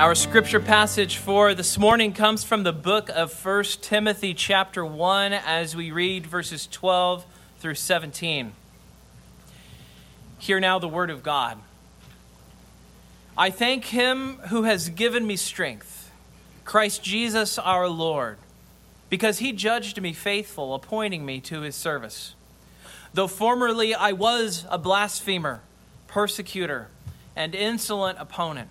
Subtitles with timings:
[0.00, 5.34] Our scripture passage for this morning comes from the book of 1 Timothy, chapter 1,
[5.34, 7.26] as we read verses 12
[7.58, 8.52] through 17.
[10.38, 11.58] Hear now the word of God.
[13.36, 16.10] I thank him who has given me strength,
[16.64, 18.38] Christ Jesus our Lord,
[19.10, 22.34] because he judged me faithful, appointing me to his service.
[23.12, 25.60] Though formerly I was a blasphemer,
[26.06, 26.88] persecutor,
[27.36, 28.70] and insolent opponent,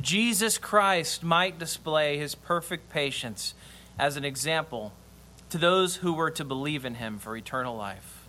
[0.00, 3.54] Jesus Christ might display his perfect patience
[3.98, 4.92] as an example
[5.50, 8.26] to those who were to believe in him for eternal life.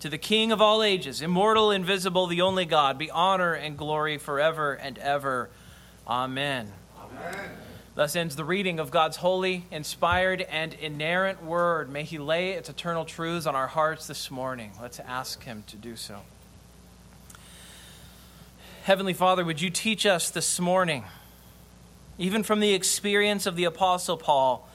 [0.00, 4.18] To the King of all ages, immortal, invisible, the only God, be honor and glory
[4.18, 5.48] forever and ever.
[6.06, 6.72] Amen.
[6.98, 7.50] Amen.
[7.94, 11.90] Thus ends the reading of God's holy, inspired, and inerrant word.
[11.90, 14.72] May He lay its eternal truths on our hearts this morning.
[14.80, 16.22] Let's ask Him to do so.
[18.82, 21.04] Heavenly Father, would you teach us this morning,
[22.18, 24.68] even from the experience of the Apostle Paul,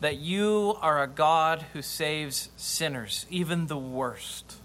[0.00, 4.58] that you are a God who saves sinners, even the worst.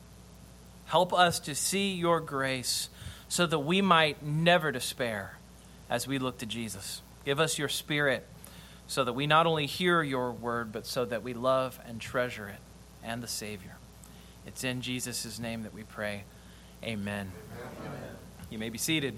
[0.86, 2.89] Help us to see your grace
[3.27, 5.39] so that we might never despair
[5.89, 7.02] as we look to Jesus.
[7.25, 8.27] Give us your spirit
[8.86, 12.47] so that we not only hear your word, but so that we love and treasure
[12.47, 12.59] it
[13.03, 13.77] and the Savior.
[14.45, 16.25] It's in Jesus' name that we pray.
[16.83, 17.31] Amen.
[17.81, 18.17] Amen.
[18.53, 19.15] You may be seated.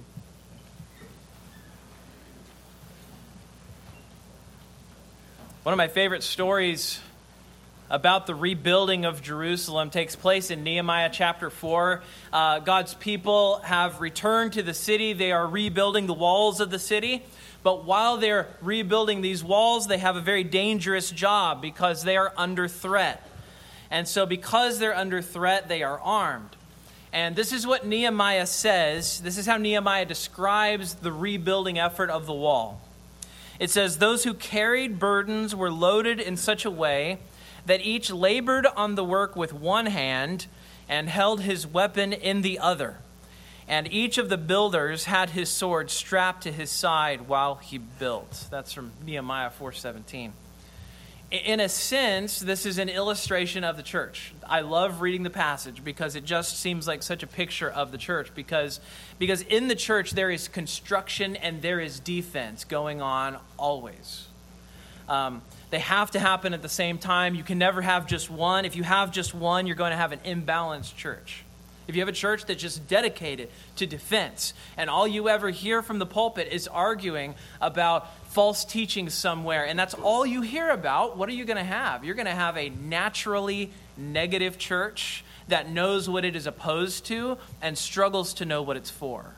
[5.64, 7.02] One of my favorite stories
[7.90, 12.02] about the rebuilding of Jerusalem takes place in Nehemiah chapter 4.
[12.32, 16.80] Uh, God's people have returned to the city, they are rebuilding the walls of the
[16.80, 17.22] city.
[17.62, 22.32] But while they're rebuilding these walls, they have a very dangerous job because they are
[22.38, 23.30] under threat.
[23.92, 26.56] And so, because they're under threat, they are armed.
[27.16, 29.22] And this is what Nehemiah says.
[29.22, 32.82] This is how Nehemiah describes the rebuilding effort of the wall.
[33.58, 37.20] It says, Those who carried burdens were loaded in such a way
[37.66, 40.48] that each labored on the work with one hand
[40.90, 42.98] and held his weapon in the other.
[43.66, 48.46] And each of the builders had his sword strapped to his side while he built.
[48.52, 50.34] That's from Nehemiah 4:17
[51.32, 54.34] in a sense, this is an illustration of the church.
[54.48, 57.98] I love reading the passage because it just seems like such a picture of the
[57.98, 58.80] church because,
[59.18, 64.28] because in the church there is construction and there is defense going on always.
[65.10, 65.42] Um,
[65.72, 67.36] they have to happen at the same time.
[67.36, 68.66] You can never have just one.
[68.66, 71.44] If you have just one, you're going to have an imbalanced church.
[71.88, 75.82] If you have a church that's just dedicated to defense, and all you ever hear
[75.82, 81.16] from the pulpit is arguing about false teaching somewhere, and that's all you hear about,
[81.16, 82.04] what are you going to have?
[82.04, 87.38] You're going to have a naturally negative church that knows what it is opposed to
[87.62, 89.36] and struggles to know what it's for.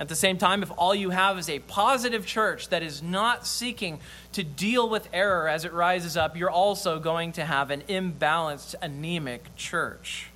[0.00, 3.46] At the same time, if all you have is a positive church that is not
[3.46, 4.00] seeking
[4.32, 8.74] to deal with error as it rises up, you're also going to have an imbalanced,
[8.82, 10.30] anemic church.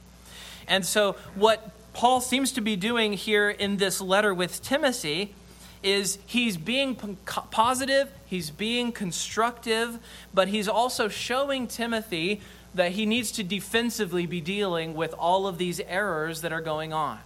[0.68, 5.34] And so, what Paul seems to be doing here in this letter with Timothy
[5.84, 9.98] is he's being positive, he's being constructive,
[10.32, 12.40] but he's also showing Timothy
[12.74, 16.92] that he needs to defensively be dealing with all of these errors that are going
[16.92, 17.18] on.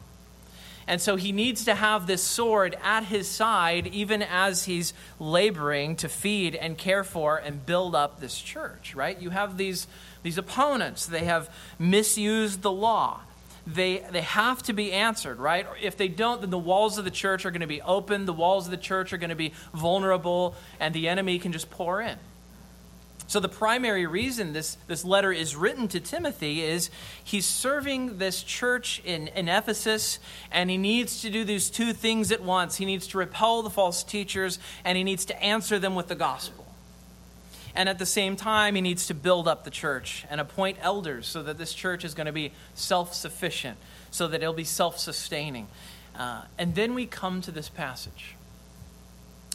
[0.86, 5.96] And so he needs to have this sword at his side even as he's laboring
[5.96, 9.20] to feed and care for and build up this church, right?
[9.20, 9.86] You have these,
[10.22, 13.20] these opponents, they have misused the law
[13.74, 15.66] they, they have to be answered, right?
[15.82, 18.32] If they don't, then the walls of the church are going to be open, the
[18.32, 22.00] walls of the church are going to be vulnerable, and the enemy can just pour
[22.00, 22.18] in.
[23.26, 26.88] So, the primary reason this, this letter is written to Timothy is
[27.22, 30.18] he's serving this church in, in Ephesus,
[30.50, 32.76] and he needs to do these two things at once.
[32.76, 36.14] He needs to repel the false teachers, and he needs to answer them with the
[36.14, 36.57] gospel.
[37.74, 41.26] And at the same time, he needs to build up the church and appoint elders
[41.26, 43.78] so that this church is going to be self sufficient,
[44.10, 45.68] so that it'll be self sustaining.
[46.16, 48.34] Uh, and then we come to this passage.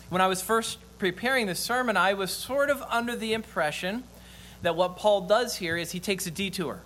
[0.10, 4.04] When I was first preparing this sermon, I was sort of under the impression
[4.62, 6.80] that what Paul does here is he takes a detour.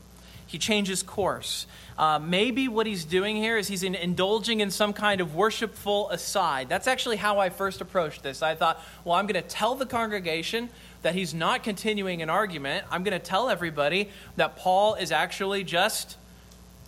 [0.47, 1.68] he changes course.
[1.97, 6.09] Uh, maybe what he's doing here is he's in, indulging in some kind of worshipful
[6.09, 6.69] aside.
[6.69, 8.41] That's actually how I first approached this.
[8.41, 10.69] I thought, well, I'm going to tell the congregation
[11.01, 12.85] that he's not continuing an argument.
[12.91, 16.17] I'm going to tell everybody that Paul is actually just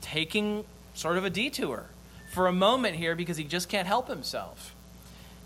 [0.01, 1.85] taking sort of a detour
[2.31, 4.75] for a moment here because he just can't help himself.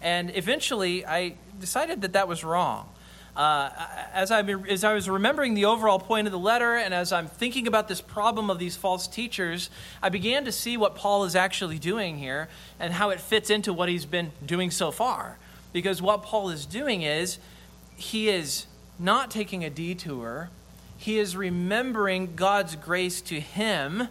[0.01, 2.89] And eventually, I decided that that was wrong.
[3.35, 3.69] Uh,
[4.13, 7.27] as, I, as I was remembering the overall point of the letter, and as I'm
[7.27, 9.71] thinking about this problem of these false teachers,
[10.03, 12.47] I began to see what Paul is actually doing here
[12.79, 15.37] and how it fits into what he's been doing so far.
[15.71, 17.39] Because what Paul is doing is
[17.95, 18.65] he is
[18.99, 20.49] not taking a detour,
[20.97, 24.07] he is remembering God's grace to him,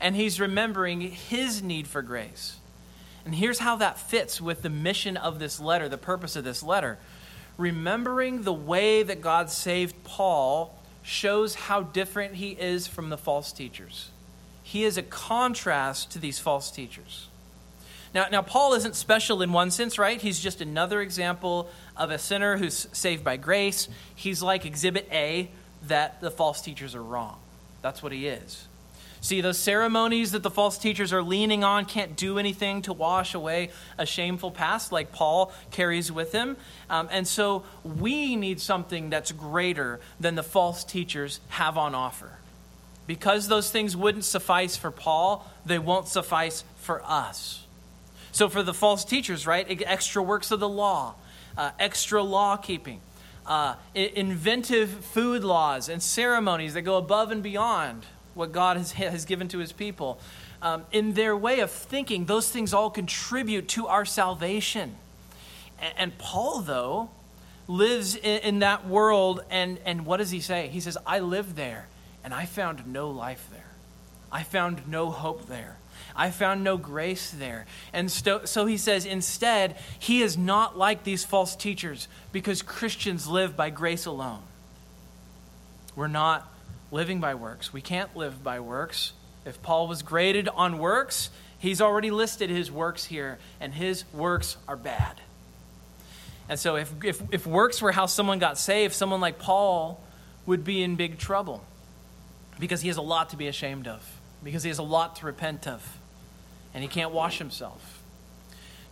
[0.00, 2.56] and he's remembering his need for grace.
[3.24, 6.62] And here's how that fits with the mission of this letter, the purpose of this
[6.62, 6.98] letter
[7.58, 13.52] remembering the way that God saved Paul shows how different he is from the false
[13.52, 14.10] teachers.
[14.62, 17.28] He is a contrast to these false teachers.
[18.14, 20.20] Now, now, Paul isn't special in one sense, right?
[20.20, 23.88] He's just another example of a sinner who's saved by grace.
[24.14, 25.48] He's like Exhibit A
[25.88, 27.38] that the false teachers are wrong.
[27.82, 28.66] That's what he is.
[29.20, 33.34] See, those ceremonies that the false teachers are leaning on can't do anything to wash
[33.34, 36.56] away a shameful past like Paul carries with him.
[36.88, 42.30] Um, and so we need something that's greater than the false teachers have on offer.
[43.06, 47.64] Because those things wouldn't suffice for Paul, they won't suffice for us.
[48.32, 51.14] So, for the false teachers, right, extra works of the law,
[51.56, 53.00] uh, extra law keeping,
[53.46, 58.04] uh, inventive food laws and ceremonies that go above and beyond
[58.34, 60.20] what God has, has given to his people.
[60.62, 64.96] Um, in their way of thinking, those things all contribute to our salvation.
[65.80, 67.10] And, and Paul, though,
[67.68, 70.68] lives in, in that world, and, and what does he say?
[70.68, 71.88] He says, I lived there,
[72.24, 73.72] and I found no life there.
[74.32, 75.76] I found no hope there.
[76.16, 77.66] I found no grace there.
[77.92, 83.28] And so, so, he says, instead, he is not like these false teachers because Christians
[83.28, 84.42] live by grace alone.
[85.94, 86.50] We're not
[86.90, 87.72] living by works.
[87.72, 89.12] We can't live by works.
[89.44, 94.56] If Paul was graded on works, he's already listed his works here, and his works
[94.66, 95.20] are bad.
[96.48, 100.00] And so, if, if, if works were how someone got saved, someone like Paul
[100.46, 101.64] would be in big trouble
[102.58, 104.02] because he has a lot to be ashamed of,
[104.42, 105.98] because he has a lot to repent of,
[106.76, 108.02] and he can't wash himself.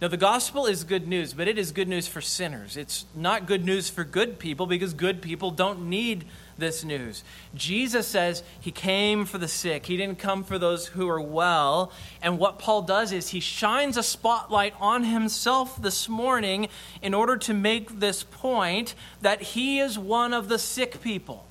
[0.01, 2.79] Now, the gospel is good news, but it is good news for sinners.
[2.79, 6.25] It's not good news for good people because good people don't need
[6.57, 7.25] this news.
[7.55, 11.93] Jesus says he came for the sick, he didn't come for those who are well.
[12.23, 16.69] And what Paul does is he shines a spotlight on himself this morning
[17.03, 21.47] in order to make this point that he is one of the sick people.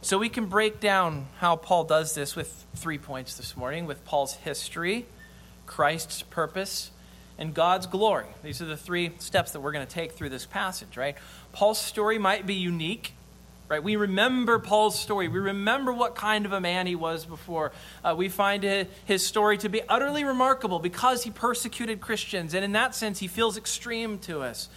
[0.00, 4.04] So we can break down how Paul does this with three points this morning with
[4.04, 5.06] Paul's history,
[5.66, 6.92] Christ's purpose,
[7.36, 8.26] and God's glory.
[8.44, 11.16] These are the three steps that we're going to take through this passage, right?
[11.52, 13.14] Paul's story might be unique
[13.68, 13.82] right?
[13.82, 15.28] We remember Paul's story.
[15.28, 17.72] We remember what kind of a man he was before.
[18.02, 18.64] Uh, we find
[19.04, 23.28] his story to be utterly remarkable because he persecuted Christians, and in that sense, he
[23.28, 24.70] feels extreme to us.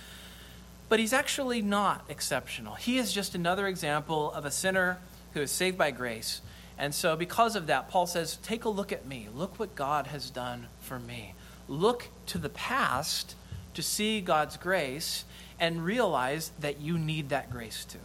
[0.90, 2.76] But he's actually not exceptional.
[2.76, 4.98] He is just another example of a sinner
[5.34, 6.42] who is saved by grace.
[6.78, 9.28] And so, because of that, Paul says, Take a look at me.
[9.34, 11.36] Look what God has done for me.
[11.68, 13.36] Look to the past
[13.74, 15.26] to see God's grace
[15.60, 18.00] and realize that you need that grace too.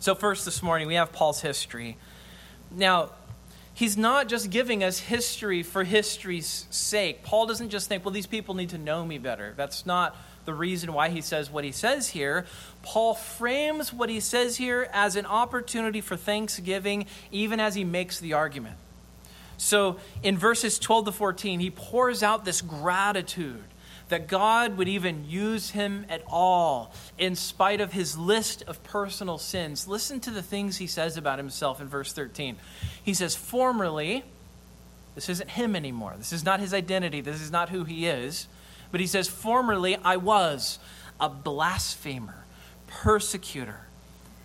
[0.00, 1.96] So, first this morning, we have Paul's history.
[2.70, 3.10] Now,
[3.72, 7.22] he's not just giving us history for history's sake.
[7.22, 9.54] Paul doesn't just think, well, these people need to know me better.
[9.56, 10.16] That's not
[10.48, 12.46] the reason why he says what he says here.
[12.82, 18.18] Paul frames what he says here as an opportunity for thanksgiving, even as he makes
[18.18, 18.76] the argument.
[19.58, 23.62] So, in verses 12 to 14, he pours out this gratitude
[24.08, 29.36] that God would even use him at all in spite of his list of personal
[29.36, 29.86] sins.
[29.86, 32.56] Listen to the things he says about himself in verse 13.
[33.04, 34.24] He says, Formerly,
[35.14, 36.14] this isn't him anymore.
[36.16, 37.20] This is not his identity.
[37.20, 38.48] This is not who he is.
[38.90, 40.78] But he says, Formerly, I was
[41.20, 42.44] a blasphemer,
[42.86, 43.80] persecutor,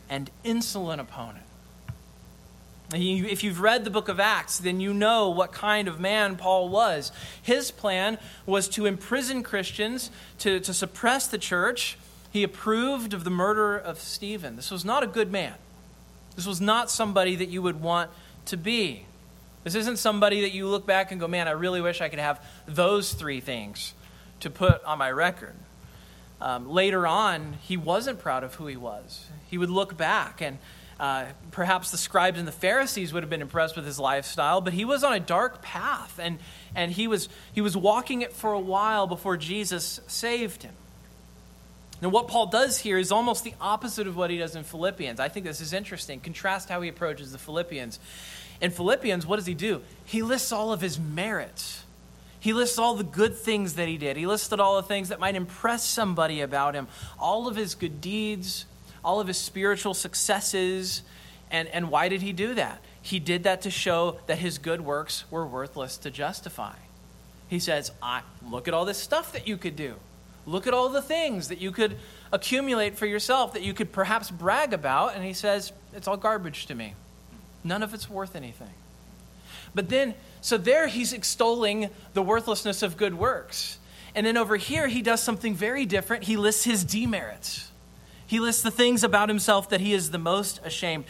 [0.09, 1.45] and insolent opponent.
[2.95, 6.69] If you've read the book of Acts, then you know what kind of man Paul
[6.69, 7.11] was.
[7.41, 11.97] His plan was to imprison Christians, to, to suppress the church.
[12.31, 14.55] He approved of the murder of Stephen.
[14.55, 15.55] This was not a good man.
[16.35, 18.11] This was not somebody that you would want
[18.45, 19.05] to be.
[19.63, 22.19] This isn't somebody that you look back and go, man, I really wish I could
[22.19, 23.93] have those three things
[24.43, 25.55] to put on my record.
[26.39, 29.25] Um, later on, he wasn't proud of who he was.
[29.49, 30.57] He would look back and
[30.99, 34.73] Uh, perhaps the scribes and the Pharisees would have been impressed with his lifestyle, but
[34.73, 36.37] he was on a dark path, and,
[36.75, 40.75] and he, was, he was walking it for a while before Jesus saved him.
[41.99, 45.19] Now, what Paul does here is almost the opposite of what he does in Philippians.
[45.19, 46.21] I think this is interesting.
[46.21, 47.99] Contrast how he approaches the Philippians.
[48.61, 49.81] In Philippians, what does he do?
[50.05, 51.82] He lists all of his merits.
[52.43, 54.17] He lists all the good things that he did.
[54.17, 58.01] He listed all the things that might impress somebody about him, all of his good
[58.01, 58.65] deeds,
[59.01, 61.03] all of his spiritual successes.
[61.49, 62.81] And, and why did he do that?
[63.01, 66.75] He did that to show that his good works were worthless to justify.
[67.47, 69.95] He says, I, Look at all this stuff that you could do.
[70.45, 71.95] Look at all the things that you could
[72.33, 75.15] accumulate for yourself, that you could perhaps brag about.
[75.15, 76.95] And he says, It's all garbage to me.
[77.63, 78.73] None of it's worth anything.
[79.73, 83.79] But then, so there he's extolling the worthlessness of good works.
[84.13, 86.25] And then over here, he does something very different.
[86.25, 87.71] He lists his demerits.
[88.27, 91.05] He lists the things about himself that he is the most ashamed.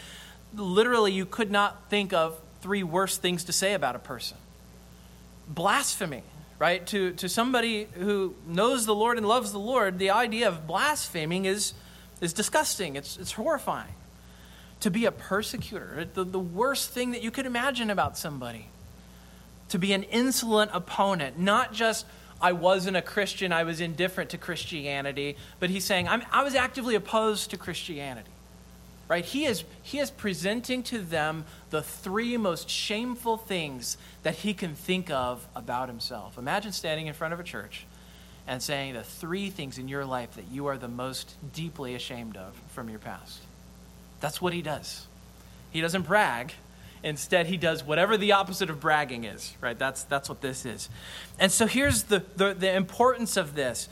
[0.54, 4.36] Literally, you could not think of three worse things to say about a person
[5.48, 6.22] blasphemy,
[6.60, 6.86] right?
[6.86, 11.44] To, to somebody who knows the Lord and loves the Lord, the idea of blaspheming
[11.44, 11.74] is,
[12.20, 13.92] is disgusting, it's, it's horrifying.
[14.80, 18.68] To be a persecutor, the, the worst thing that you could imagine about somebody.
[19.74, 22.06] To be an insolent opponent, not just
[22.40, 26.94] I wasn't a Christian, I was indifferent to Christianity, but he's saying, I was actively
[26.94, 28.30] opposed to Christianity.
[29.08, 29.24] Right?
[29.24, 34.76] He is, he is presenting to them the three most shameful things that he can
[34.76, 36.38] think of about himself.
[36.38, 37.84] Imagine standing in front of a church
[38.46, 42.36] and saying the three things in your life that you are the most deeply ashamed
[42.36, 43.40] of from your past.
[44.20, 45.08] That's what he does.
[45.72, 46.54] He doesn't brag,
[47.04, 49.78] Instead, he does whatever the opposite of bragging is, right?
[49.78, 50.88] That's, that's what this is.
[51.38, 53.90] And so here's the, the, the importance of this.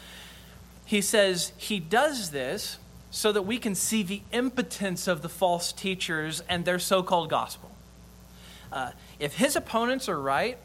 [0.87, 2.79] He says he does this
[3.11, 7.29] so that we can see the impotence of the false teachers and their so called
[7.29, 7.71] gospel.
[8.73, 10.57] Uh, if his opponents are right,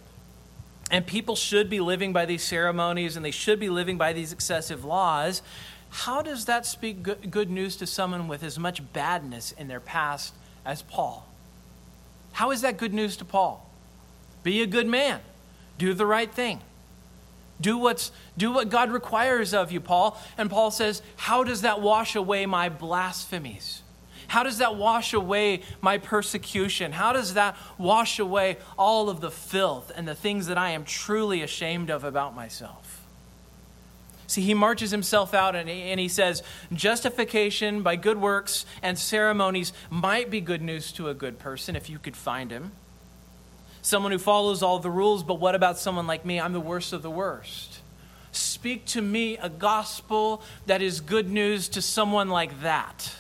[0.90, 4.32] and people should be living by these ceremonies and they should be living by these
[4.32, 5.42] excessive laws,
[5.90, 10.34] how does that speak good news to someone with as much badness in their past
[10.66, 11.27] as Paul?
[12.38, 13.68] How is that good news to Paul?
[14.44, 15.22] Be a good man.
[15.80, 16.62] Do the right thing.
[17.60, 20.16] Do, what's, do what God requires of you, Paul.
[20.38, 23.82] And Paul says, How does that wash away my blasphemies?
[24.28, 26.92] How does that wash away my persecution?
[26.92, 30.84] How does that wash away all of the filth and the things that I am
[30.84, 32.87] truly ashamed of about myself?
[34.28, 36.44] See, he marches himself out and he, and he says,
[36.74, 41.90] justification by good works and ceremonies might be good news to a good person if
[41.90, 42.74] you could find him.
[43.82, 46.42] Someone who follows all the rules, but what about someone like me?
[46.42, 47.80] I'm the worst of the worst.
[48.34, 53.16] Speak to me a gospel that is good news to someone like that.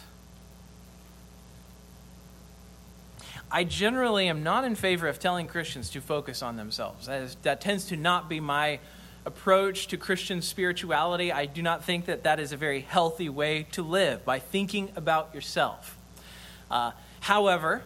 [3.50, 7.08] I generally am not in favor of telling Christians to focus on themselves.
[7.08, 8.80] That, is, that tends to not be my
[9.28, 13.68] approach to Christian spirituality, I do not think that that is a very healthy way
[13.74, 15.98] to live by thinking about yourself.
[16.72, 17.84] Uh, however,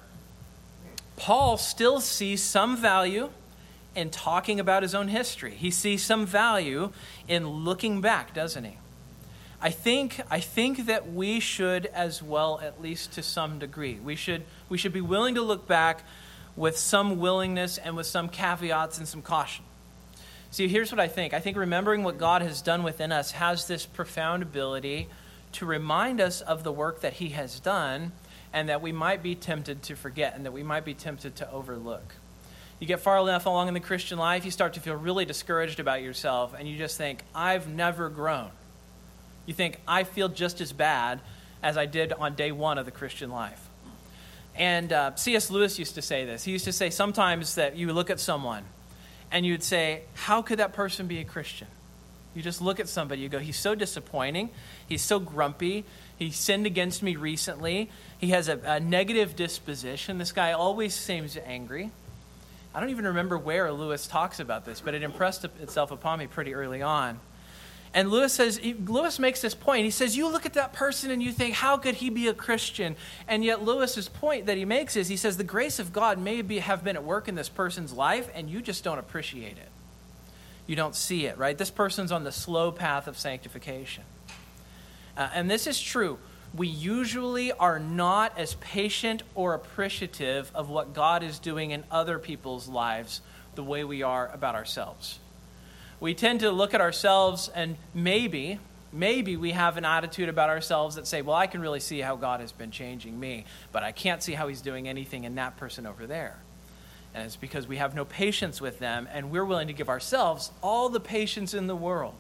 [1.17, 3.31] Paul still sees some value
[3.95, 5.55] in talking about his own history.
[5.55, 6.91] He sees some value
[7.27, 8.77] in looking back, doesn't he?
[9.59, 13.99] I think, I think that we should as well, at least to some degree.
[14.03, 16.03] We should, we should be willing to look back
[16.55, 19.65] with some willingness and with some caveats and some caution.
[20.51, 23.67] See, here's what I think I think remembering what God has done within us has
[23.67, 25.07] this profound ability
[25.53, 28.11] to remind us of the work that He has done
[28.51, 31.49] and that we might be tempted to forget and that we might be tempted to
[31.51, 32.15] overlook.
[32.79, 35.79] You get far enough along in the Christian life, you start to feel really discouraged
[35.79, 38.49] about yourself, and you just think, I've never grown.
[39.45, 41.21] You think, I feel just as bad
[41.63, 43.69] as I did on day one of the Christian life.
[44.55, 45.49] And uh, C.S.
[45.49, 46.43] Lewis used to say this.
[46.43, 48.65] He used to say sometimes that you look at someone
[49.31, 51.67] and you'd say, How could that person be a Christian?
[52.33, 54.49] You just look at somebody, you go, He's so disappointing.
[54.87, 55.85] He's so grumpy.
[56.17, 57.89] He sinned against me recently.
[58.19, 60.17] He has a, a negative disposition.
[60.17, 61.91] This guy always seems angry.
[62.73, 66.27] I don't even remember where Lewis talks about this, but it impressed itself upon me
[66.27, 67.19] pretty early on.
[67.93, 69.83] And Lewis says, Lewis makes this point.
[69.83, 72.33] He says, You look at that person and you think, How could he be a
[72.33, 72.95] Christian?
[73.27, 76.41] And yet, Lewis's point that he makes is he says, The grace of God may
[76.41, 79.69] be, have been at work in this person's life, and you just don't appreciate it.
[80.67, 81.57] You don't see it, right?
[81.57, 84.03] This person's on the slow path of sanctification.
[85.17, 86.17] Uh, and this is true.
[86.55, 92.19] We usually are not as patient or appreciative of what God is doing in other
[92.19, 93.19] people's lives
[93.55, 95.19] the way we are about ourselves
[96.01, 98.59] we tend to look at ourselves and maybe,
[98.91, 102.15] maybe we have an attitude about ourselves that say, well, I can really see how
[102.17, 105.55] God has been changing me, but I can't see how he's doing anything in that
[105.57, 106.37] person over there.
[107.13, 110.51] And it's because we have no patience with them, and we're willing to give ourselves
[110.63, 112.15] all the patience in the world.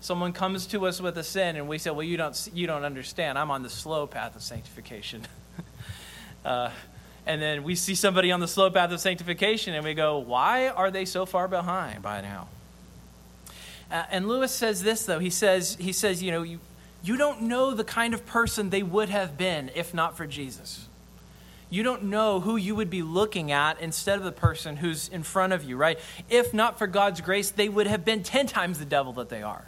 [0.00, 2.84] Someone comes to us with a sin, and we say, well, you don't, you don't
[2.84, 3.36] understand.
[3.36, 5.26] I'm on the slow path of sanctification.
[6.44, 6.70] uh,
[7.26, 10.68] and then we see somebody on the slow path of sanctification, and we go, why
[10.68, 12.48] are they so far behind by now?
[13.90, 15.18] Uh, and Lewis says this, though.
[15.18, 16.60] He says, he says you know, you,
[17.02, 20.86] you don't know the kind of person they would have been if not for Jesus.
[21.70, 25.22] You don't know who you would be looking at instead of the person who's in
[25.22, 25.98] front of you, right?
[26.30, 29.42] If not for God's grace, they would have been 10 times the devil that they
[29.42, 29.64] are.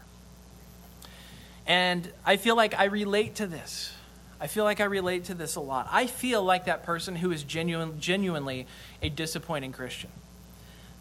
[1.67, 3.93] And I feel like I relate to this.
[4.41, 5.89] I feel like I relate to this a lot.
[5.91, 8.67] I feel like that person who is genuine, genuinely
[9.03, 10.11] a disappointing Christian.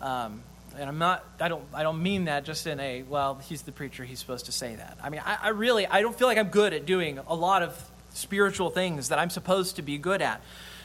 [0.01, 0.43] Um,
[0.77, 3.71] and I'm not, I don't, I don't mean that just in a, well, he's the
[3.71, 4.97] preacher, he's supposed to say that.
[5.03, 7.63] I mean, I, I really, I don't feel like I'm good at doing a lot
[7.63, 10.41] of spiritual things that I'm supposed to be good at.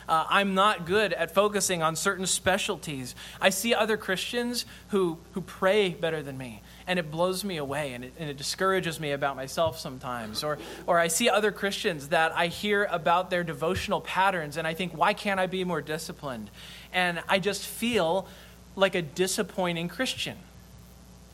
[0.09, 3.15] Uh, I'm not good at focusing on certain specialties.
[3.41, 7.95] I see other Christians who, who pray better than me, and it blows me away,
[7.95, 10.45] and it, and it discourages me about myself sometimes.
[10.45, 14.75] Or, or I see other Christians that I hear about their devotional patterns, and I
[14.75, 16.51] think, why can't I be more disciplined?
[16.93, 18.29] And I just feel
[18.77, 20.37] like a disappointing Christian.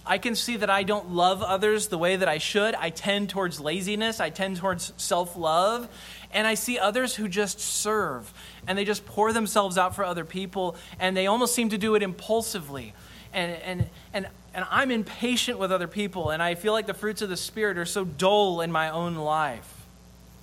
[0.06, 2.74] I can see that I don't love others the way that I should.
[2.74, 5.88] I tend towards laziness, I tend towards self love.
[6.32, 8.32] And I see others who just serve
[8.66, 11.96] and they just pour themselves out for other people and they almost seem to do
[11.96, 12.94] it impulsively.
[13.32, 17.20] And, and, and, and I'm impatient with other people and I feel like the fruits
[17.20, 19.79] of the Spirit are so dull in my own life.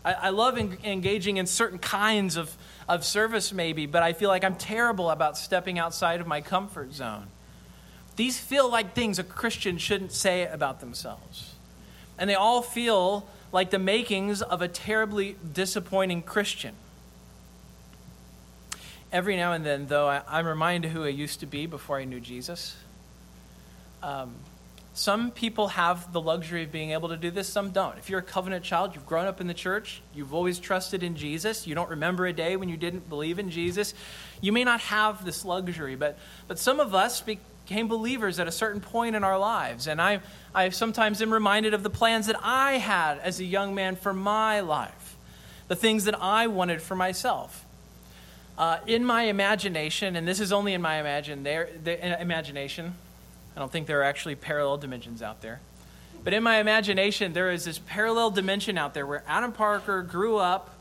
[0.07, 2.55] I, I love en- engaging in certain kinds of,
[2.87, 6.93] of service, maybe, but I feel like I'm terrible about stepping outside of my comfort
[6.93, 7.27] zone.
[8.15, 11.55] These feel like things a Christian shouldn't say about themselves.
[12.17, 16.73] And they all feel like the makings of a terribly disappointing Christian.
[19.11, 22.05] Every now and then, though, I, am reminded who I used to be before I
[22.05, 22.77] knew Jesus.
[24.01, 24.35] Um,
[24.97, 27.99] some people have the luxury of being able to do this, some don't.
[27.99, 31.15] If you're a covenant child, you've grown up in the church, you've always trusted in
[31.15, 33.93] Jesus, you don't remember a day when you didn't believe in Jesus,
[34.41, 35.95] you may not have this luxury.
[35.95, 39.85] But, but some of us became believers at a certain point in our lives.
[39.85, 40.19] And I,
[40.55, 44.15] I sometimes am reminded of the plans that I had as a young man for
[44.15, 45.15] my life,
[45.67, 47.63] the things that I wanted for myself.
[48.57, 52.95] Uh, in my imagination, and this is only in my imagine, there, the, imagination,
[53.57, 55.61] I don't think there are actually parallel dimensions out there.
[56.23, 60.37] But in my imagination, there is this parallel dimension out there where Adam Parker grew
[60.37, 60.75] up,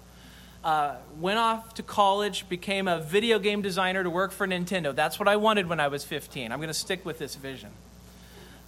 [0.63, 4.95] uh, went off to college, became a video game designer to work for Nintendo.
[4.95, 6.53] That's what I wanted when I was 15.
[6.53, 7.71] I'm going to stick with this vision.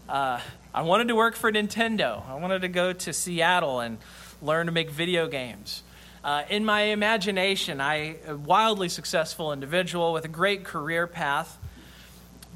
[0.08, 0.40] Uh,
[0.72, 2.26] I wanted to work for Nintendo.
[2.30, 3.98] I wanted to go to Seattle and
[4.40, 5.82] learn to make video games.
[6.24, 11.58] Uh, in my imagination, I a wildly successful individual with a great career path.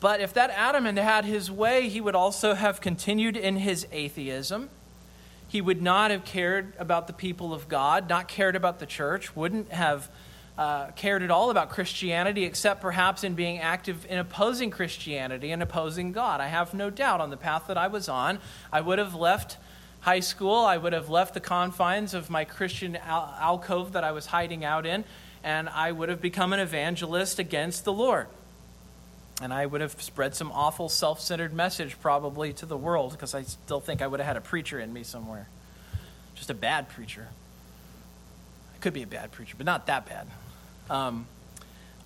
[0.03, 3.87] But if that Adam had had his way, he would also have continued in his
[3.93, 4.69] atheism.
[5.47, 9.37] He would not have cared about the people of God, not cared about the church,
[9.37, 10.11] wouldn't have
[10.59, 15.63] uh, cared at all about Christianity, except perhaps in being active in opposing Christianity and
[15.63, 16.41] opposing God.
[16.41, 18.41] I have no doubt on the path that I was on,
[18.73, 19.57] I would have left
[20.01, 24.11] high school, I would have left the confines of my Christian al- alcove that I
[24.11, 25.05] was hiding out in,
[25.45, 28.27] and I would have become an evangelist against the Lord.
[29.43, 33.35] And I would have spread some awful self centered message probably to the world because
[33.35, 35.49] I still think I would have had a preacher in me somewhere.
[36.37, 37.27] Just a bad preacher.
[38.75, 40.29] I could be a bad preacher, but not that bad.
[40.89, 41.27] Um,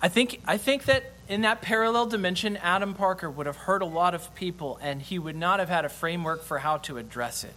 [0.01, 3.85] I think, I think that in that parallel dimension, Adam Parker would have hurt a
[3.85, 7.43] lot of people and he would not have had a framework for how to address
[7.43, 7.53] it.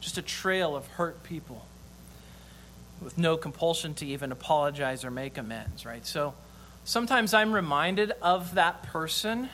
[0.00, 1.64] Just a trail of hurt people
[3.00, 6.04] with no compulsion to even apologize or make amends, right?
[6.06, 6.34] So,
[6.84, 9.48] sometimes I'm reminded of that person.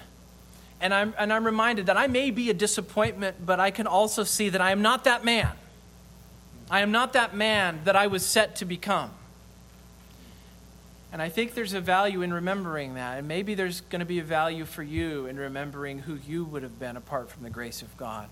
[0.83, 4.25] And I'm, and I'm reminded that I may be a disappointment, but I can also
[4.25, 5.53] see that I am not that man.
[6.71, 9.11] I am not that man that I was set to become.
[11.13, 13.19] And I think there's a value in remembering that.
[13.19, 16.63] And maybe there's going to be a value for you in remembering who you would
[16.63, 18.29] have been apart from the grace of God.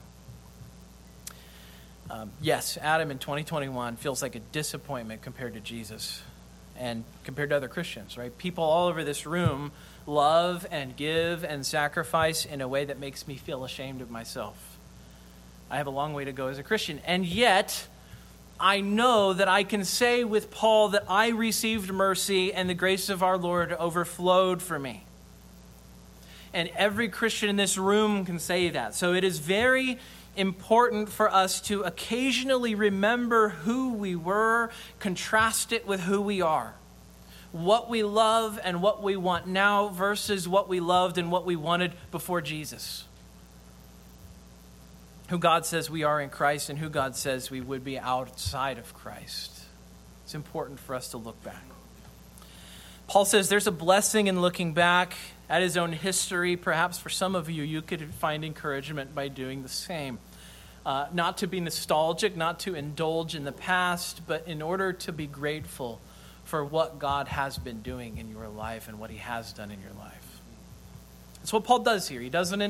[2.08, 6.22] Um, yes, Adam in 2021 feels like a disappointment compared to Jesus
[6.78, 8.36] and compared to other Christians, right?
[8.38, 9.72] People all over this room
[10.06, 14.78] love and give and sacrifice in a way that makes me feel ashamed of myself.
[15.70, 17.00] I have a long way to go as a Christian.
[17.06, 17.86] And yet,
[18.58, 23.08] I know that I can say with Paul that I received mercy and the grace
[23.08, 25.04] of our Lord overflowed for me.
[26.54, 28.94] And every Christian in this room can say that.
[28.94, 29.98] So it is very
[30.38, 34.70] important for us to occasionally remember who we were,
[35.00, 36.74] contrast it with who we are.
[37.52, 41.56] What we love and what we want now versus what we loved and what we
[41.56, 43.04] wanted before Jesus.
[45.30, 48.78] Who God says we are in Christ and who God says we would be outside
[48.78, 49.62] of Christ.
[50.24, 51.64] It's important for us to look back.
[53.06, 55.16] Paul says there's a blessing in looking back
[55.48, 56.56] at his own history.
[56.56, 60.18] Perhaps for some of you, you could find encouragement by doing the same.
[60.88, 65.12] Uh, not to be nostalgic, not to indulge in the past, but in order to
[65.12, 66.00] be grateful
[66.44, 69.82] for what God has been doing in your life and what he has done in
[69.82, 70.40] your life.
[71.34, 72.22] That's what Paul does here.
[72.22, 72.62] He doesn't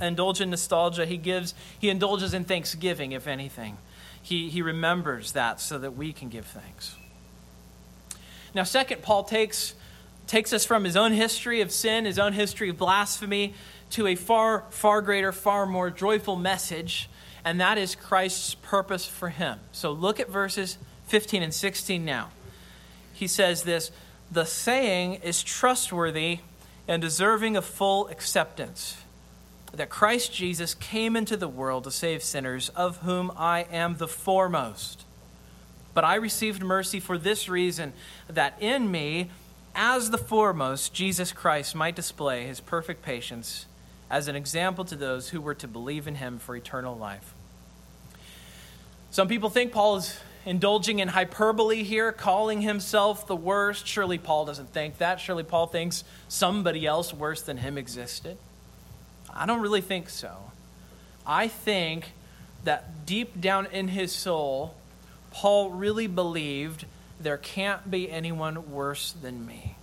[0.00, 1.06] indulge in nostalgia.
[1.06, 3.78] He gives, he indulges in thanksgiving, if anything.
[4.20, 6.96] He, he remembers that so that we can give thanks.
[8.52, 9.74] Now, second, Paul takes
[10.26, 13.54] takes us from his own history of sin, his own history of blasphemy,
[13.90, 17.08] to a far, far greater, far more joyful message,
[17.44, 19.58] and that is Christ's purpose for him.
[19.72, 22.30] So look at verses 15 and 16 now.
[23.12, 23.90] He says this
[24.30, 26.40] The saying is trustworthy
[26.86, 28.96] and deserving of full acceptance
[29.72, 34.08] that Christ Jesus came into the world to save sinners, of whom I am the
[34.08, 35.04] foremost.
[35.94, 37.92] But I received mercy for this reason
[38.28, 39.30] that in me,
[39.74, 43.66] as the foremost, Jesus Christ might display his perfect patience
[44.10, 47.32] as an example to those who were to believe in him for eternal life.
[49.10, 53.86] Some people think Paul is indulging in hyperbole here, calling himself the worst.
[53.86, 55.20] Surely Paul doesn't think that.
[55.20, 58.36] Surely Paul thinks somebody else worse than him existed.
[59.32, 60.50] I don't really think so.
[61.26, 62.12] I think
[62.64, 64.74] that deep down in his soul,
[65.30, 66.86] Paul really believed
[67.20, 69.76] there can't be anyone worse than me.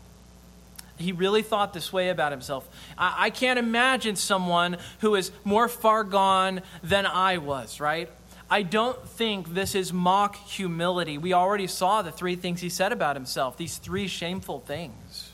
[0.97, 2.67] He really thought this way about himself.
[2.97, 8.09] I, I, can't imagine someone who is more far gone than I was, right?
[8.49, 11.17] I don't think this is mock humility.
[11.17, 15.31] We already saw the three things he said about himself, these three shameful things.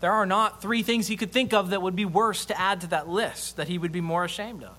[0.00, 2.82] There are not three things he could think of that would be worse to add
[2.82, 4.76] to that list that he would be more ashamed of.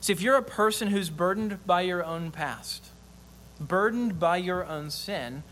[0.00, 2.86] See, if you're a person who's burdened by your own past,
[3.60, 5.42] burdened by your own sin,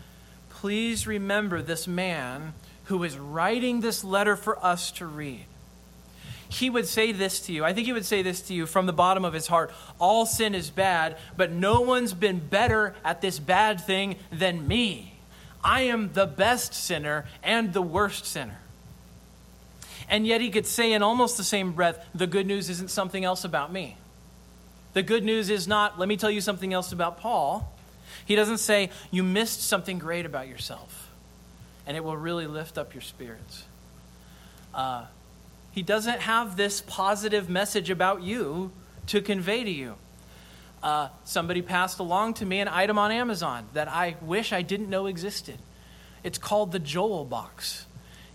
[0.49, 2.53] please remember this man
[2.87, 5.45] who is writing this letter for us to read.
[6.49, 7.65] He would say this to you.
[7.65, 10.25] I think he would say this to you from the bottom of his heart All
[10.25, 15.13] sin is bad, but no one's been better at this bad thing than me.
[15.63, 18.59] I am the best sinner and the worst sinner.
[20.09, 23.25] And yet he could say in almost the same breath, the good news isn't something
[23.25, 23.97] else about me.
[24.93, 27.73] The good news is not, let me tell you something else about Paul.
[28.25, 31.06] He doesn't say, You missed something great about yourself,
[31.87, 33.63] and it will really lift up your spirits.
[34.73, 35.05] Uh,
[35.71, 38.71] he doesn't have this positive message about you
[39.07, 39.95] to convey to you.
[40.83, 44.89] Uh, somebody passed along to me an item on Amazon that I wish I didn't
[44.89, 45.57] know existed.
[46.23, 47.85] It's called the Joel Box.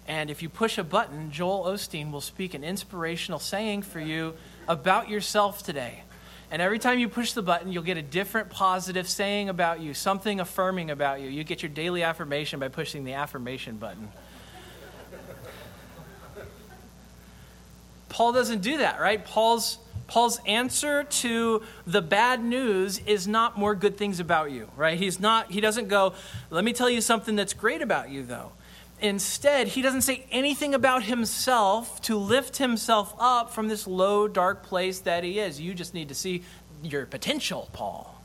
[0.08, 4.34] And if you push a button, Joel Osteen will speak an inspirational saying for you
[4.66, 6.02] about yourself today.
[6.52, 9.94] And every time you push the button, you'll get a different positive saying about you,
[9.94, 11.30] something affirming about you.
[11.30, 14.12] You get your daily affirmation by pushing the affirmation button.
[18.10, 19.24] Paul doesn't do that, right?
[19.24, 24.98] Paul's Paul's answer to the bad news is not more good things about you, right?
[24.98, 26.12] He's not he doesn't go,
[26.50, 28.52] "Let me tell you something that's great about you though."
[29.02, 34.62] Instead, he doesn't say anything about himself to lift himself up from this low, dark
[34.62, 35.60] place that he is.
[35.60, 36.44] You just need to see
[36.84, 38.22] your potential, Paul.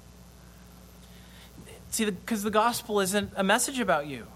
[1.89, 4.27] See, because the, the gospel isn't a message about you.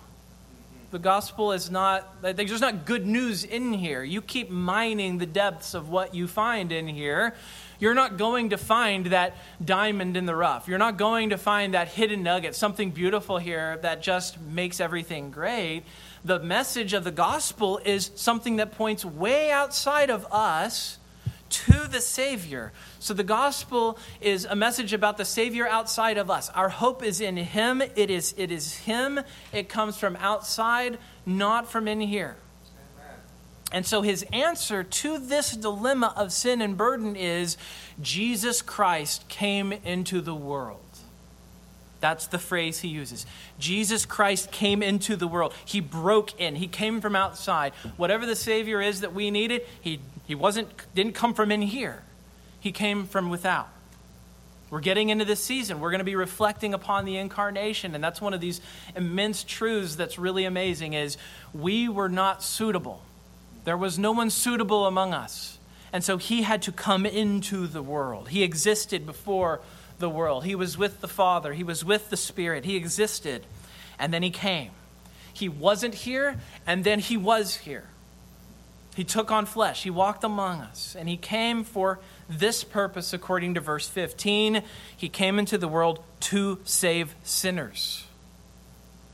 [0.89, 4.03] The gospel is not, there's not good news in here.
[4.03, 7.35] You keep mining the depths of what you find in here.
[7.79, 10.67] You're not going to find that diamond in the rough.
[10.67, 15.29] You're not going to find that hidden nugget, something beautiful here that just makes everything
[15.29, 15.83] great
[16.23, 20.97] the message of the gospel is something that points way outside of us
[21.49, 22.71] to the Savior.
[22.99, 26.49] So the gospel is a message about the Savior outside of us.
[26.49, 27.81] Our hope is in Him.
[27.81, 29.19] It is, it is Him.
[29.51, 32.37] It comes from outside, not from in here.
[33.71, 37.55] And so his answer to this dilemma of sin and burden is
[38.01, 40.90] Jesus Christ came into the world.
[42.01, 43.25] That's the phrase he uses.
[43.59, 45.53] Jesus Christ came into the world.
[45.63, 46.55] He broke in.
[46.55, 47.73] He came from outside.
[47.95, 52.01] Whatever the Savior is that we needed, he, he wasn't, didn't come from in here.
[52.59, 53.69] He came from without.
[54.71, 55.79] We're getting into this season.
[55.79, 58.61] We're going to be reflecting upon the incarnation, and that's one of these
[58.95, 61.17] immense truths that's really amazing is
[61.53, 63.03] we were not suitable.
[63.63, 65.59] There was no one suitable among us.
[65.93, 68.29] And so he had to come into the world.
[68.29, 69.59] He existed before
[70.01, 70.43] the world.
[70.43, 72.65] He was with the Father, he was with the Spirit.
[72.65, 73.45] He existed,
[73.97, 74.71] and then he came.
[75.33, 76.37] He wasn't here,
[76.67, 77.85] and then he was here.
[78.95, 83.53] He took on flesh, he walked among us, and he came for this purpose, according
[83.53, 84.63] to verse 15.
[84.97, 88.05] He came into the world to save sinners.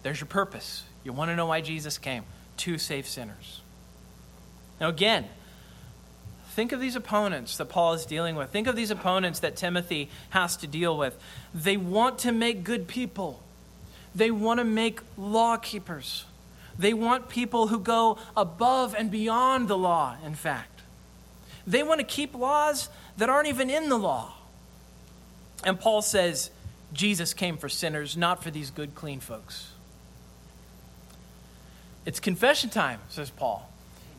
[0.02, 0.84] There's your purpose.
[1.04, 2.23] You want to know why Jesus came?
[2.58, 3.62] To save sinners.
[4.82, 5.28] Now, again,
[6.57, 8.49] think of these opponents that Paul is dealing with.
[8.49, 11.15] Think of these opponents that Timothy has to deal with.
[11.53, 13.43] They want to make good people,
[14.15, 16.25] they want to make law keepers.
[16.79, 20.81] They want people who go above and beyond the law, in fact.
[21.67, 24.33] They want to keep laws that aren't even in the law.
[25.63, 26.49] And Paul says,
[26.91, 29.71] Jesus came for sinners, not for these good, clean folks.
[32.05, 33.71] It's confession time, says Paul.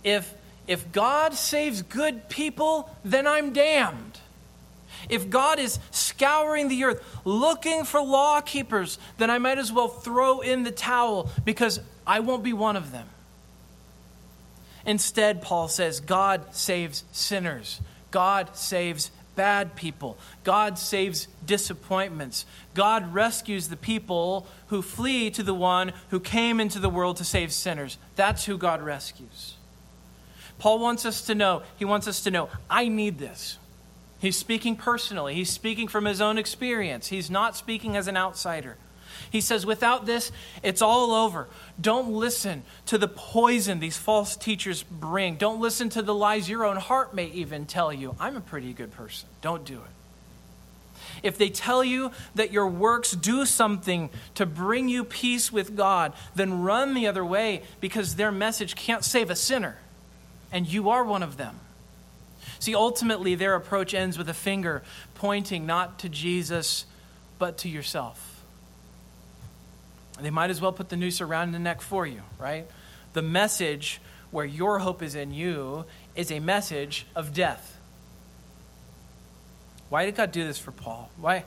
[0.03, 0.35] If,
[0.69, 4.21] if God saves good people, then I'm damned.
[5.09, 9.89] If God is scouring the earth looking for law keepers, then I might as well
[9.89, 13.09] throw in the towel because I won't be one of them.
[14.85, 17.81] Instead, Paul says, God saves sinners.
[18.11, 20.19] God saves bad people.
[20.45, 22.45] God saves disappointments.
[22.75, 27.25] God rescues the people who flee to the one who came into the world to
[27.25, 27.99] save sinners.
[28.17, 29.55] That's who God rescues.
[30.59, 33.59] Paul wants us to know, he wants us to know, I need this.
[34.19, 37.09] He's speaking personally, he's speaking from his own experience.
[37.09, 38.77] He's not speaking as an outsider.
[39.31, 41.49] He says, without this, it's all over.
[41.81, 45.37] Don't listen to the poison these false teachers bring.
[45.37, 48.17] Don't listen to the lies your own heart may even tell you.
[48.19, 49.29] I'm a pretty good person.
[49.43, 49.91] Don't do it.
[51.23, 56.13] If they tell you that your works do something to bring you peace with God,
[56.35, 59.77] then run the other way because their message can't save a sinner,
[60.53, 61.59] and you are one of them.
[62.59, 64.83] See, ultimately, their approach ends with a finger
[65.15, 66.87] pointing not to Jesus,
[67.39, 68.43] but to yourself.
[70.21, 72.67] They might as well put the noose around the neck for you, right?
[73.13, 75.85] The message where your hope is in you
[76.17, 77.77] is a message of death.
[79.89, 81.11] Why did God do this for Paul?
[81.17, 81.45] Why,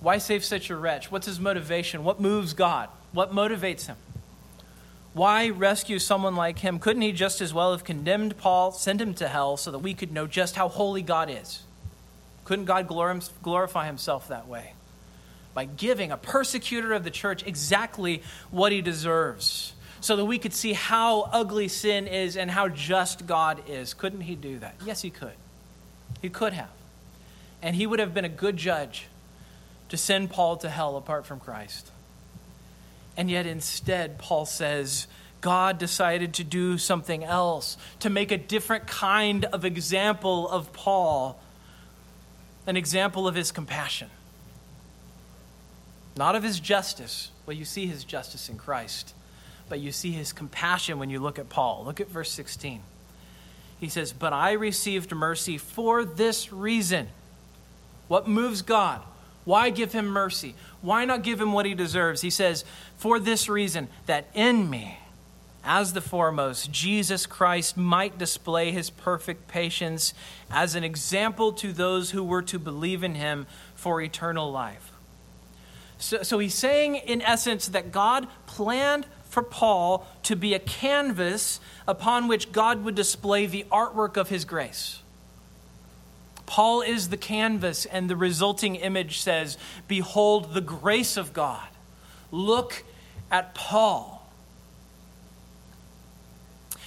[0.00, 1.10] why save such a wretch?
[1.10, 2.04] What's his motivation?
[2.04, 2.88] What moves God?
[3.12, 3.96] What motivates him?
[5.14, 6.78] Why rescue someone like him?
[6.78, 9.94] Couldn't he just as well have condemned Paul, sent him to hell, so that we
[9.94, 11.62] could know just how holy God is?
[12.44, 12.86] Couldn't God
[13.42, 14.72] glorify himself that way?
[15.58, 20.54] by giving a persecutor of the church exactly what he deserves so that we could
[20.54, 23.92] see how ugly sin is and how just God is.
[23.92, 24.76] Couldn't he do that?
[24.86, 25.32] Yes, he could.
[26.22, 26.70] He could have.
[27.60, 29.08] And he would have been a good judge
[29.88, 31.90] to send Paul to hell apart from Christ.
[33.18, 35.06] And yet, instead, Paul says,
[35.42, 41.38] God decided to do something else, to make a different kind of example of Paul,
[42.66, 44.08] an example of his compassion
[46.18, 47.30] not of his justice.
[47.46, 49.14] Well, you see his justice in Christ,
[49.68, 51.84] but you see his compassion when you look at Paul.
[51.86, 52.82] Look at verse 16.
[53.78, 57.08] He says, But I received mercy for this reason.
[58.08, 59.00] What moves God?
[59.48, 60.54] Why give him mercy?
[60.82, 62.20] Why not give him what he deserves?
[62.20, 62.66] He says,
[62.98, 64.98] For this reason, that in me,
[65.64, 70.12] as the foremost, Jesus Christ might display his perfect patience
[70.50, 74.92] as an example to those who were to believe in him for eternal life.
[75.96, 81.58] So, so he's saying, in essence, that God planned for Paul to be a canvas
[81.86, 85.00] upon which God would display the artwork of his grace.
[86.48, 89.56] Paul is the canvas, and the resulting image says,
[89.86, 91.68] Behold the grace of God.
[92.32, 92.82] Look
[93.30, 94.30] at Paul.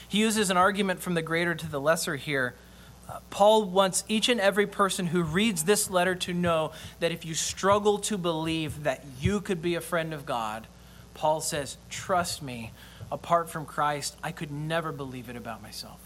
[0.09, 2.55] He uses an argument from the greater to the lesser here
[3.11, 6.71] uh, Paul wants each and every person who reads this letter to know
[7.01, 10.65] that if you struggle to believe that you could be a friend of God,
[11.13, 12.71] Paul says, Trust me,
[13.11, 15.99] apart from Christ, I could never believe it about myself.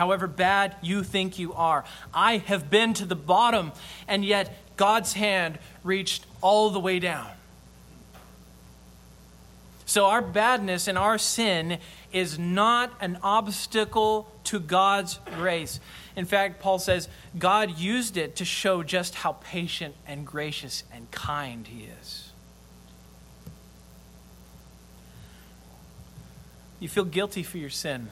[0.00, 1.84] However bad you think you are,
[2.14, 3.70] I have been to the bottom,
[4.08, 7.28] and yet God's hand reached all the way down.
[9.84, 11.80] So, our badness and our sin
[12.14, 15.80] is not an obstacle to God's grace.
[16.16, 17.06] In fact, Paul says
[17.38, 22.32] God used it to show just how patient and gracious and kind He is.
[26.78, 28.08] You feel guilty for your sin.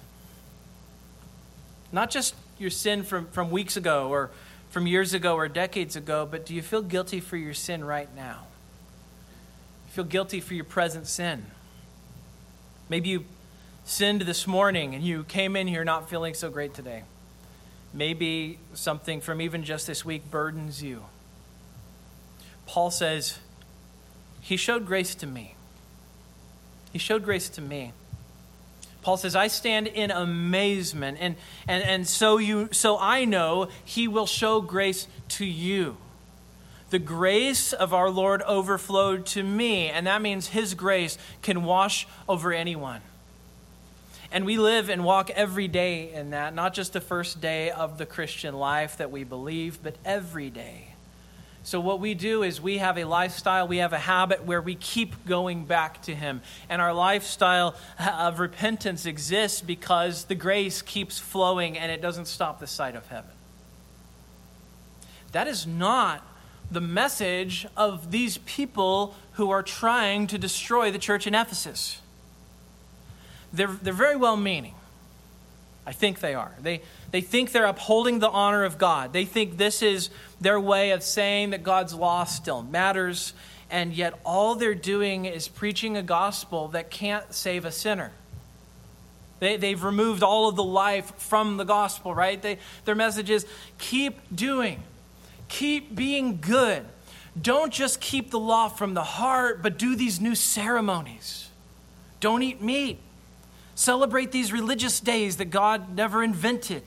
[1.92, 4.31] Not just your sin from, from weeks ago or
[4.70, 8.14] from years ago or decades ago, but do you feel guilty for your sin right
[8.14, 8.46] now?
[9.87, 11.46] You feel guilty for your present sin?
[12.88, 13.24] Maybe you
[13.85, 17.05] sinned this morning and you came in here not feeling so great today.
[17.94, 21.05] maybe something from even just this week burdens you.
[22.66, 23.38] Paul says,
[24.42, 25.55] He showed grace to me.
[26.92, 27.92] He showed grace to me.
[29.09, 34.07] Paul says, I stand in amazement, and, and, and so, you, so I know he
[34.07, 35.97] will show grace to you.
[36.90, 42.07] The grace of our Lord overflowed to me, and that means his grace can wash
[42.29, 43.01] over anyone.
[44.31, 47.97] And we live and walk every day in that, not just the first day of
[47.97, 50.88] the Christian life that we believe, but every day.
[51.69, 54.75] So, what we do is we have a lifestyle, we have a habit where we
[54.75, 56.41] keep going back to Him.
[56.71, 62.59] And our lifestyle of repentance exists because the grace keeps flowing and it doesn't stop
[62.59, 63.33] the sight of heaven.
[65.33, 66.27] That is not
[66.71, 72.01] the message of these people who are trying to destroy the church in Ephesus.
[73.53, 74.75] They're, they're very well meaning.
[75.87, 76.55] I think they are.
[76.63, 79.12] They, they think they're upholding the honor of God.
[79.12, 83.33] They think this is their way of saying that God's law still matters,
[83.71, 88.12] and yet all they're doing is preaching a gospel that can't save a sinner.
[89.40, 92.40] They, they've removed all of the life from the gospel, right?
[92.40, 93.47] They, their message is
[93.79, 94.83] keep doing,
[95.49, 96.85] keep being good.
[97.40, 101.49] Don't just keep the law from the heart, but do these new ceremonies.
[102.21, 102.99] Don't eat meat.
[103.77, 106.83] Celebrate these religious days that God never invented.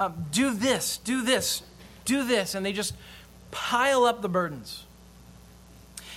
[0.00, 1.62] Um, do this, do this,
[2.06, 2.54] do this.
[2.54, 2.94] And they just
[3.50, 4.86] pile up the burdens.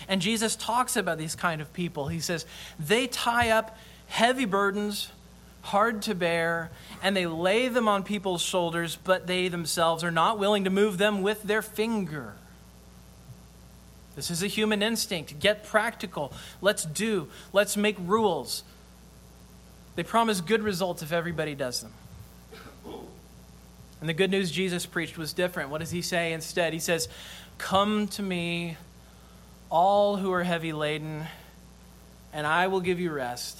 [0.07, 2.07] And Jesus talks about these kind of people.
[2.07, 2.45] He says,
[2.79, 5.11] they tie up heavy burdens,
[5.63, 10.39] hard to bear, and they lay them on people's shoulders, but they themselves are not
[10.39, 12.33] willing to move them with their finger.
[14.15, 15.39] This is a human instinct.
[15.39, 16.31] Get practical.
[16.61, 17.27] Let's do.
[17.51, 18.63] Let's make rules.
[19.95, 21.93] They promise good results if everybody does them.
[24.03, 25.69] And the good news Jesus preached was different.
[25.69, 26.73] What does he say instead?
[26.73, 27.07] He says,
[27.57, 28.75] Come to me,
[29.69, 31.23] all who are heavy laden,
[32.33, 33.57] and I will give you rest.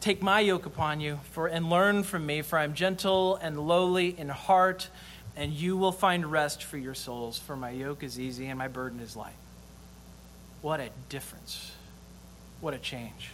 [0.00, 3.68] Take my yoke upon you for, and learn from me, for I am gentle and
[3.68, 4.88] lowly in heart,
[5.36, 7.38] and you will find rest for your souls.
[7.38, 9.38] For my yoke is easy and my burden is light.
[10.60, 11.70] What a difference!
[12.60, 13.30] What a change.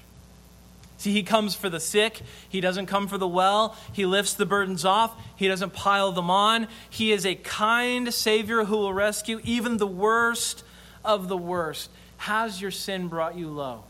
[0.98, 2.22] See, he comes for the sick.
[2.48, 3.76] He doesn't come for the well.
[3.92, 5.14] He lifts the burdens off.
[5.36, 6.68] He doesn't pile them on.
[6.88, 10.64] He is a kind Savior who will rescue even the worst
[11.04, 11.90] of the worst.
[12.18, 13.84] Has your sin brought you low?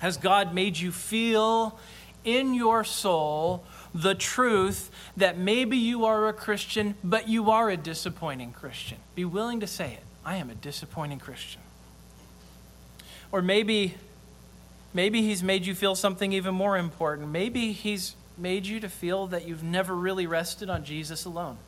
[0.00, 1.78] Has God made you feel
[2.24, 7.76] in your soul the truth that maybe you are a Christian, but you are a
[7.76, 8.96] disappointing Christian?
[9.14, 10.02] Be willing to say it.
[10.24, 11.60] I am a disappointing Christian.
[13.30, 13.94] Or maybe
[14.92, 17.28] Maybe he's made you feel something even more important.
[17.28, 21.58] Maybe he's made you to feel that you've never really rested on Jesus alone.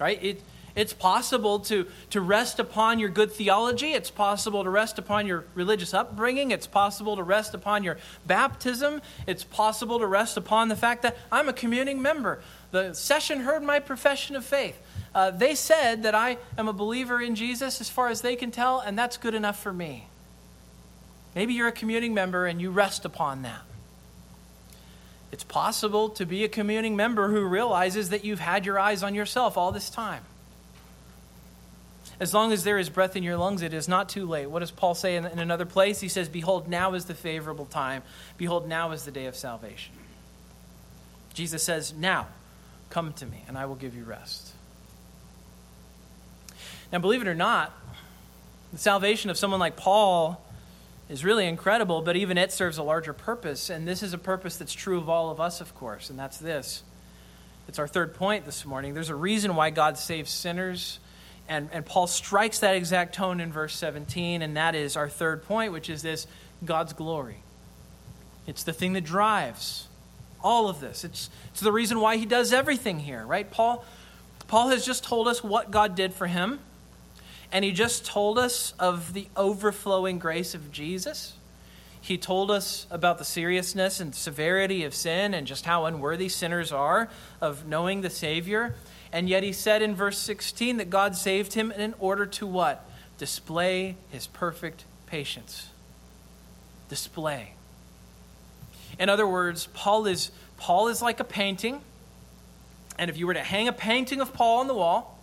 [0.00, 0.22] Right?
[0.22, 0.42] It,
[0.74, 3.92] it's possible to, to rest upon your good theology.
[3.92, 6.50] It's possible to rest upon your religious upbringing.
[6.50, 9.00] It's possible to rest upon your baptism.
[9.28, 12.40] It's possible to rest upon the fact that I'm a communing member.
[12.72, 14.76] The session heard my profession of faith.
[15.14, 18.50] Uh, they said that I am a believer in Jesus as far as they can
[18.50, 20.08] tell, and that's good enough for me.
[21.34, 23.62] Maybe you're a communing member and you rest upon that.
[25.32, 29.16] It's possible to be a communing member who realizes that you've had your eyes on
[29.16, 30.22] yourself all this time.
[32.20, 34.48] As long as there is breath in your lungs, it is not too late.
[34.48, 36.00] What does Paul say in, another place?
[36.00, 38.04] He says, Behold, now is the favorable time.
[38.36, 39.92] Behold, now is the day of salvation.
[41.34, 42.28] Jesus says, Now,
[42.90, 44.52] come to me, and I will give you rest.
[46.92, 47.72] Now, believe it or not,
[48.72, 50.43] the salvation of someone like Paul
[51.08, 53.70] is really incredible, but even it serves a larger purpose.
[53.70, 56.38] And this is a purpose that's true of all of us, of course, and that's
[56.38, 56.82] this.
[57.68, 58.94] It's our third point this morning.
[58.94, 60.98] There's a reason why God saves sinners.
[61.48, 65.44] And, and Paul strikes that exact tone in verse 17, and that is our third
[65.44, 66.26] point, which is this
[66.64, 67.36] God's glory.
[68.46, 69.88] It's the thing that drives
[70.42, 71.04] all of this.
[71.04, 73.50] It's, it's the reason why he does everything here, right?
[73.50, 73.84] Paul,
[74.48, 76.60] Paul has just told us what God did for him
[77.52, 81.34] and he just told us of the overflowing grace of Jesus.
[82.00, 86.70] He told us about the seriousness and severity of sin and just how unworthy sinners
[86.70, 87.08] are
[87.40, 88.74] of knowing the Savior.
[89.10, 92.84] And yet he said in verse 16 that God saved him in order to what?
[93.16, 95.70] Display his perfect patience.
[96.90, 97.54] Display.
[98.98, 101.80] In other words, Paul is, Paul is like a painting.
[102.98, 105.13] And if you were to hang a painting of Paul on the wall,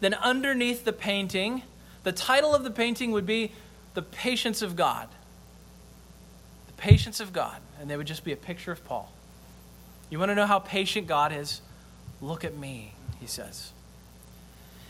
[0.00, 1.62] then underneath the painting,
[2.02, 3.52] the title of the painting would be
[3.94, 5.08] The Patience of God.
[6.66, 7.60] The Patience of God.
[7.80, 9.12] And they would just be a picture of Paul.
[10.10, 11.60] You want to know how patient God is?
[12.20, 13.72] Look at me, he says.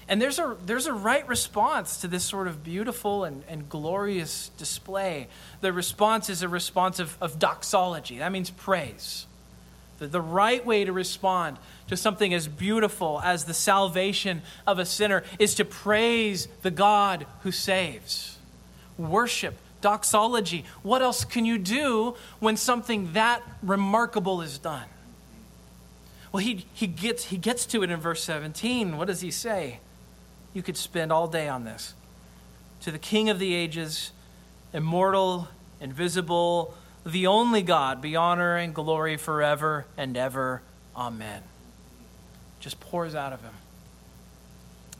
[0.08, 4.50] And there's a, there's a right response to this sort of beautiful and, and glorious
[4.58, 5.28] display.
[5.60, 8.18] The response is a response of, of doxology.
[8.18, 9.26] That means praise.
[10.00, 15.22] The, right way to respond to something as beautiful as the salvation of a sinner
[15.38, 18.38] is to praise the God who saves.
[18.96, 20.64] Worship, doxology.
[20.82, 24.88] What else can you do when something that remarkable is done?
[26.32, 28.96] Well, he, he, gets, he gets to it in verse 17.
[28.96, 29.80] What does he say?
[30.54, 31.94] You could spend all day on this.
[32.82, 34.12] To the King of the ages,
[34.72, 35.48] immortal,
[35.80, 36.74] invisible,
[37.04, 40.62] the only God, be honor and glory forever and ever.
[40.96, 41.42] Amen.
[42.60, 43.54] Just pours out of him.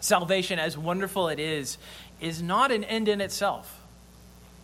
[0.01, 1.76] Salvation, as wonderful it is,
[2.20, 3.80] is not an end in itself.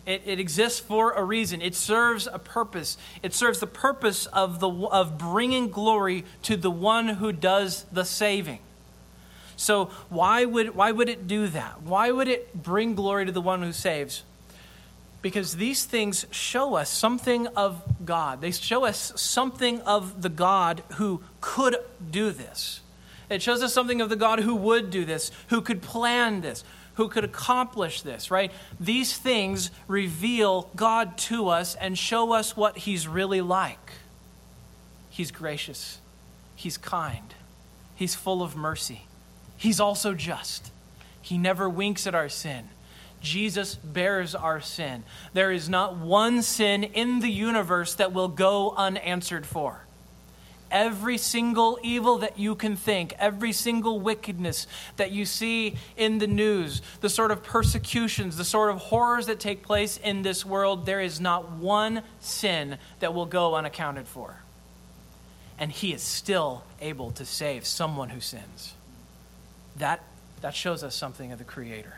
[0.07, 1.61] It, it, exists for a reason.
[1.61, 2.97] It serves a purpose.
[3.21, 8.05] It serves the purpose of, the, of bringing glory to the one who does the
[8.05, 8.59] saving.
[9.57, 11.81] So why would, why would it do that?
[11.81, 14.23] Why would it bring glory to the one who saves?
[15.21, 18.41] Because these things show us something of God.
[18.41, 21.77] They show us something of the God who could
[22.11, 22.81] do this.
[23.29, 26.63] It shows us something of the God who would do this, who could plan this,
[26.93, 28.51] who could accomplish this, right?
[28.79, 33.91] These things reveal God to us and show us what He's really like.
[35.09, 35.99] He's gracious,
[36.55, 37.33] He's kind,
[37.95, 39.01] He's full of mercy,
[39.57, 40.71] He's also just.
[41.21, 42.69] He never winks at our sin.
[43.21, 45.03] Jesus bears our sin.
[45.33, 49.81] There is not one sin in the universe that will go unanswered for.
[50.69, 56.27] Every single evil that you can think, every single wickedness that you see in the
[56.27, 60.85] news, the sort of persecutions, the sort of horrors that take place in this world,
[60.85, 64.41] there is not one sin that will go unaccounted for.
[65.57, 68.73] And He is still able to save someone who sins
[69.77, 70.03] that,
[70.41, 71.96] that shows us something of the Creator.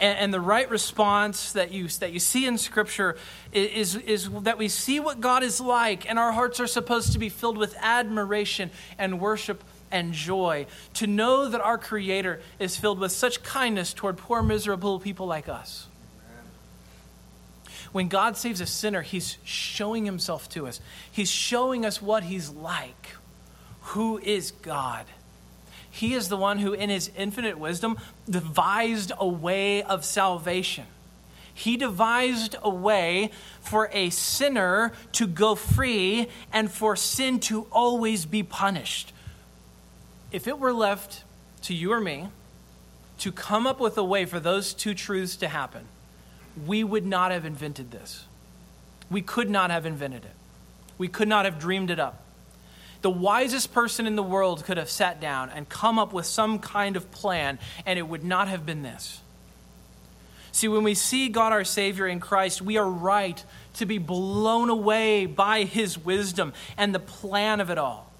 [0.00, 3.18] And, and, the right response that you, that you see in Scripture
[3.52, 7.18] is, is that we see what God is like, and our hearts are supposed to
[7.18, 12.98] be filled with admiration and worship and joy to know that our Creator is filled
[12.98, 15.86] with such kindness toward poor, miserable people like us.
[17.92, 20.80] When God saves a sinner, He's showing Himself to us.
[21.10, 23.16] He's showing us what He's like.
[23.80, 25.06] Who is God?
[25.90, 30.84] He is the one who, in his infinite wisdom, devised a way of salvation.
[31.52, 38.24] He devised a way for a sinner to go free and for sin to always
[38.24, 39.12] be punished.
[40.32, 41.24] If it were left
[41.62, 42.28] to you or me
[43.18, 45.86] to come up with a way for those two truths to happen,
[46.66, 48.24] we would not have invented this.
[49.10, 50.34] We could not have invented it.
[50.98, 52.22] We could not have dreamed it up.
[53.02, 56.58] The wisest person in the world could have sat down and come up with some
[56.58, 59.20] kind of plan, and it would not have been this.
[60.52, 63.42] See, when we see God our Savior in Christ, we are right
[63.74, 68.10] to be blown away by His wisdom and the plan of it all.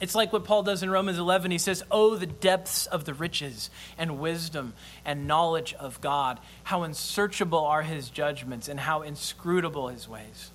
[0.00, 1.50] It's like what Paul does in Romans 11.
[1.52, 6.40] He says, Oh, the depths of the riches and wisdom and knowledge of God.
[6.64, 10.50] How unsearchable are His judgments and how inscrutable His ways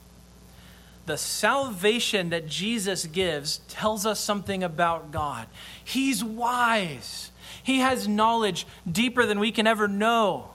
[1.10, 5.47] the salvation that Jesus gives tells us something about God.
[5.84, 7.32] He's wise,
[7.64, 10.51] He has knowledge deeper than we can ever know.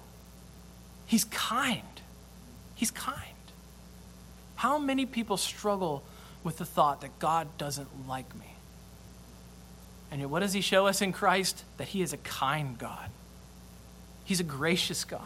[1.07, 1.83] He's kind.
[2.77, 3.19] He's kind.
[4.55, 6.05] How many people struggle
[6.45, 8.55] with the thought that God doesn't like me?
[10.11, 11.65] And yet, what does He show us in Christ?
[11.79, 13.11] That He is a kind God,
[14.25, 15.21] He's a gracious God.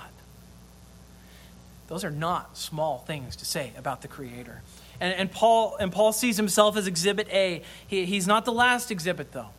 [1.89, 4.62] Those are not small things to say about the Creator.
[5.01, 7.62] And, and, Paul, and Paul sees himself as exhibit A.
[7.86, 9.51] He, he's not the last exhibit, though,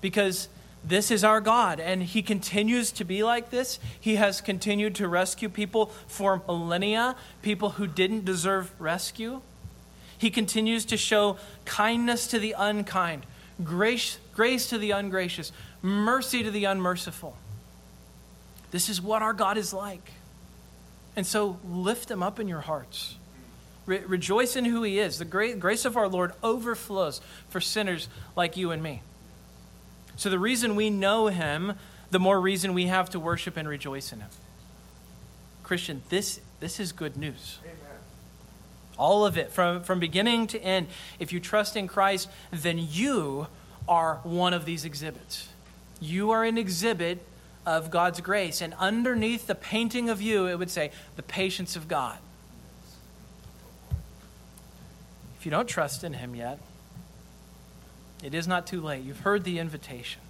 [0.00, 0.48] because
[0.84, 3.78] this is our God, and he continues to be like this.
[4.00, 9.42] He has continued to rescue people for millennia, people who didn't deserve rescue.
[10.18, 13.26] He continues to show kindness to the unkind,
[13.62, 15.52] grace, grace to the ungracious,
[15.82, 17.36] mercy to the unmerciful.
[18.72, 20.12] This is what our God is like.
[21.14, 23.16] And so lift them up in your hearts.
[23.86, 25.18] Re- rejoice in who he is.
[25.18, 29.02] The great grace of our Lord overflows for sinners like you and me.
[30.16, 31.74] So the reason we know him,
[32.10, 34.28] the more reason we have to worship and rejoice in him.
[35.62, 37.58] Christian, this, this is good news.
[37.64, 37.76] Amen.
[38.98, 40.86] All of it, from, from beginning to end.
[41.18, 43.46] If you trust in Christ, then you
[43.88, 45.48] are one of these exhibits.
[46.00, 47.20] You are an exhibit
[47.64, 48.60] of God's grace.
[48.60, 52.18] And underneath the painting of you, it would say, the patience of God.
[55.42, 56.60] If you don't trust in Him yet,
[58.22, 59.02] It is not too late.
[59.02, 60.22] You've heard the invitation.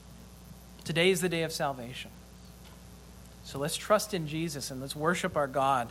[0.84, 2.10] Today is the day of salvation.
[3.44, 5.90] So let's trust in Jesus and let's worship our God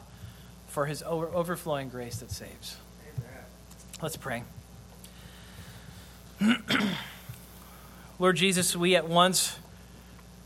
[0.70, 2.78] for his overflowing grace that saves.
[3.16, 3.30] Amen.
[4.02, 4.42] Let's pray.
[8.18, 9.60] Lord Jesus, we at once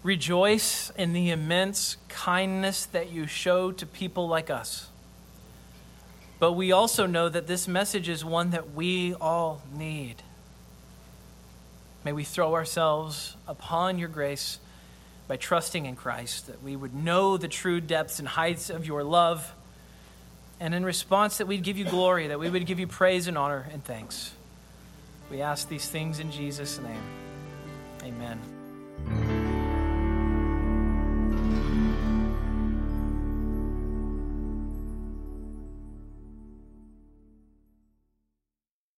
[0.04, 4.90] rejoice in the immense kindness that you show to people like us.
[6.40, 10.16] But we also know that this message is one that we all need.
[12.04, 14.60] May we throw ourselves upon your grace
[15.28, 19.04] by trusting in Christ, that we would know the true depths and heights of your
[19.04, 19.54] love,
[20.60, 23.38] and in response, that we'd give you glory, that we would give you praise and
[23.38, 24.34] honor and thanks.
[25.32, 27.02] We ask these things in Jesus' name.
[28.04, 29.35] Amen.